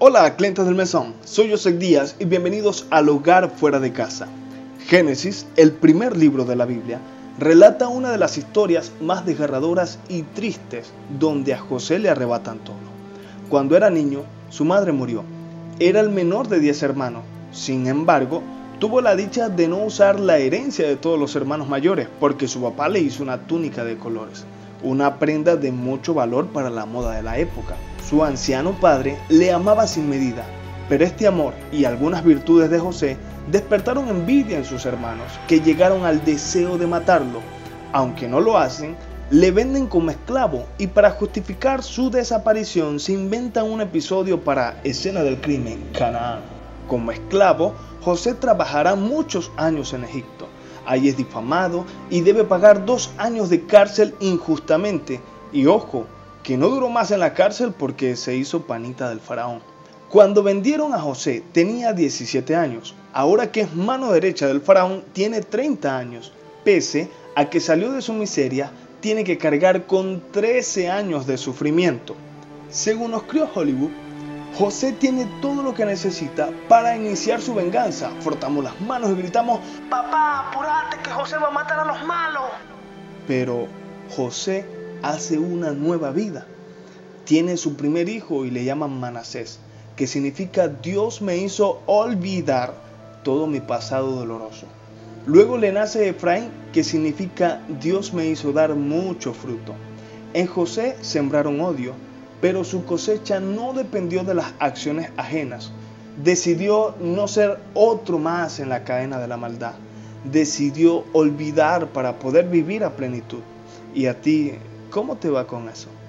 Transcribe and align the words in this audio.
Hola, 0.00 0.36
clientes 0.36 0.64
del 0.64 0.76
mesón, 0.76 1.12
soy 1.24 1.50
José 1.50 1.72
Díaz 1.72 2.14
y 2.20 2.24
bienvenidos 2.24 2.86
al 2.90 3.08
Hogar 3.08 3.50
Fuera 3.50 3.80
de 3.80 3.92
Casa. 3.92 4.28
Génesis, 4.86 5.44
el 5.56 5.72
primer 5.72 6.16
libro 6.16 6.44
de 6.44 6.54
la 6.54 6.66
Biblia, 6.66 7.00
relata 7.36 7.88
una 7.88 8.12
de 8.12 8.18
las 8.18 8.38
historias 8.38 8.92
más 9.00 9.26
desgarradoras 9.26 9.98
y 10.08 10.22
tristes 10.22 10.92
donde 11.18 11.52
a 11.52 11.58
José 11.58 11.98
le 11.98 12.10
arrebatan 12.10 12.60
todo. 12.60 12.76
Cuando 13.48 13.76
era 13.76 13.90
niño, 13.90 14.22
su 14.50 14.64
madre 14.64 14.92
murió. 14.92 15.24
Era 15.80 15.98
el 15.98 16.10
menor 16.10 16.46
de 16.46 16.60
10 16.60 16.80
hermanos. 16.84 17.24
Sin 17.50 17.88
embargo, 17.88 18.40
tuvo 18.78 19.00
la 19.00 19.16
dicha 19.16 19.48
de 19.48 19.66
no 19.66 19.78
usar 19.78 20.20
la 20.20 20.38
herencia 20.38 20.86
de 20.86 20.94
todos 20.94 21.18
los 21.18 21.34
hermanos 21.34 21.68
mayores 21.68 22.06
porque 22.20 22.46
su 22.46 22.62
papá 22.62 22.88
le 22.88 23.00
hizo 23.00 23.24
una 23.24 23.48
túnica 23.48 23.82
de 23.82 23.98
colores, 23.98 24.44
una 24.80 25.18
prenda 25.18 25.56
de 25.56 25.72
mucho 25.72 26.14
valor 26.14 26.46
para 26.46 26.70
la 26.70 26.86
moda 26.86 27.16
de 27.16 27.24
la 27.24 27.40
época. 27.40 27.74
Su 28.08 28.24
anciano 28.24 28.72
padre 28.72 29.18
le 29.28 29.52
amaba 29.52 29.86
sin 29.86 30.08
medida, 30.08 30.42
pero 30.88 31.04
este 31.04 31.26
amor 31.26 31.52
y 31.70 31.84
algunas 31.84 32.24
virtudes 32.24 32.70
de 32.70 32.78
José 32.78 33.18
despertaron 33.50 34.08
envidia 34.08 34.56
en 34.56 34.64
sus 34.64 34.86
hermanos, 34.86 35.26
que 35.46 35.60
llegaron 35.60 36.06
al 36.06 36.24
deseo 36.24 36.78
de 36.78 36.86
matarlo. 36.86 37.40
Aunque 37.92 38.26
no 38.26 38.40
lo 38.40 38.56
hacen, 38.56 38.96
le 39.30 39.50
venden 39.50 39.88
como 39.88 40.10
esclavo 40.10 40.64
y 40.78 40.86
para 40.86 41.10
justificar 41.10 41.82
su 41.82 42.10
desaparición 42.10 42.98
se 42.98 43.12
inventan 43.12 43.70
un 43.70 43.82
episodio 43.82 44.42
para 44.42 44.80
escena 44.84 45.22
del 45.22 45.38
crimen, 45.42 45.90
Canaán. 45.92 46.40
Como 46.88 47.12
esclavo, 47.12 47.74
José 48.00 48.32
trabajará 48.32 48.94
muchos 48.94 49.52
años 49.58 49.92
en 49.92 50.04
Egipto. 50.04 50.48
Ahí 50.86 51.10
es 51.10 51.18
difamado 51.18 51.84
y 52.08 52.22
debe 52.22 52.44
pagar 52.44 52.86
dos 52.86 53.10
años 53.18 53.50
de 53.50 53.66
cárcel 53.66 54.14
injustamente. 54.20 55.20
Y 55.52 55.66
ojo, 55.66 56.06
que 56.42 56.56
no 56.56 56.68
duró 56.68 56.88
más 56.88 57.10
en 57.10 57.20
la 57.20 57.34
cárcel 57.34 57.72
porque 57.76 58.16
se 58.16 58.36
hizo 58.36 58.66
panita 58.66 59.08
del 59.08 59.20
faraón. 59.20 59.60
Cuando 60.08 60.42
vendieron 60.42 60.94
a 60.94 61.00
José 61.00 61.42
tenía 61.52 61.92
17 61.92 62.56
años, 62.56 62.94
ahora 63.12 63.52
que 63.52 63.60
es 63.60 63.74
mano 63.74 64.10
derecha 64.10 64.46
del 64.46 64.62
faraón 64.62 65.04
tiene 65.12 65.42
30 65.42 65.98
años, 65.98 66.32
pese 66.64 67.10
a 67.34 67.50
que 67.50 67.60
salió 67.60 67.92
de 67.92 68.00
su 68.00 68.14
miseria, 68.14 68.72
tiene 69.00 69.22
que 69.22 69.38
cargar 69.38 69.86
con 69.86 70.22
13 70.32 70.88
años 70.88 71.26
de 71.26 71.36
sufrimiento. 71.36 72.16
Según 72.70 73.10
nos 73.10 73.24
crió 73.24 73.48
Hollywood, 73.54 73.90
José 74.56 74.92
tiene 74.92 75.26
todo 75.40 75.62
lo 75.62 75.74
que 75.74 75.84
necesita 75.84 76.48
para 76.68 76.96
iniciar 76.96 77.40
su 77.40 77.54
venganza. 77.54 78.10
Frotamos 78.20 78.64
las 78.64 78.80
manos 78.80 79.10
y 79.10 79.14
gritamos, 79.14 79.60
papá, 79.88 80.48
apurate 80.48 80.96
que 81.02 81.10
José 81.10 81.36
va 81.36 81.48
a 81.48 81.52
matar 81.52 81.80
a 81.80 81.84
los 81.84 82.02
malos. 82.04 82.50
Pero 83.26 83.68
José 84.16 84.66
hace 85.02 85.38
una 85.38 85.72
nueva 85.72 86.10
vida. 86.10 86.46
Tiene 87.24 87.56
su 87.56 87.76
primer 87.76 88.08
hijo 88.08 88.44
y 88.44 88.50
le 88.50 88.64
llaman 88.64 88.98
Manasés, 88.98 89.60
que 89.96 90.06
significa 90.06 90.68
Dios 90.68 91.20
me 91.20 91.36
hizo 91.36 91.82
olvidar 91.86 92.74
todo 93.22 93.46
mi 93.46 93.60
pasado 93.60 94.12
doloroso. 94.12 94.66
Luego 95.26 95.58
le 95.58 95.72
nace 95.72 96.08
Efraín, 96.08 96.50
que 96.72 96.82
significa 96.82 97.60
Dios 97.80 98.14
me 98.14 98.26
hizo 98.26 98.52
dar 98.52 98.74
mucho 98.74 99.34
fruto. 99.34 99.74
En 100.32 100.46
José 100.46 100.96
sembraron 101.02 101.60
odio, 101.60 101.92
pero 102.40 102.64
su 102.64 102.84
cosecha 102.84 103.40
no 103.40 103.72
dependió 103.72 104.24
de 104.24 104.34
las 104.34 104.54
acciones 104.58 105.10
ajenas. 105.16 105.72
Decidió 106.22 106.94
no 107.00 107.28
ser 107.28 107.58
otro 107.74 108.18
más 108.18 108.60
en 108.60 108.68
la 108.68 108.84
cadena 108.84 109.18
de 109.18 109.28
la 109.28 109.36
maldad. 109.36 109.74
Decidió 110.24 111.04
olvidar 111.12 111.88
para 111.88 112.18
poder 112.18 112.48
vivir 112.48 112.84
a 112.84 112.96
plenitud. 112.96 113.40
Y 113.94 114.06
a 114.06 114.20
ti, 114.20 114.52
¿Cómo 114.90 115.18
te 115.18 115.30
va 115.30 115.46
con 115.46 115.68
eso? 115.70 116.07